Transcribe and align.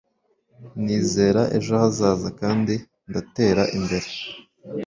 nizera 0.83 1.41
ejo 1.57 1.73
hazaza, 1.81 2.29
kandi 2.41 2.73
ndatera 3.09 3.63
imbere 3.77 4.07